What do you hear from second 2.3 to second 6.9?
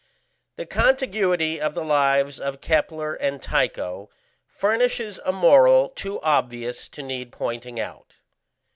of Kepler and Tycho furnishes a moral too obvious